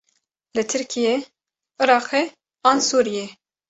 [0.55, 1.15] Li Tirkiyê,
[1.83, 2.21] Iraqê
[2.69, 3.25] an Sûriyê?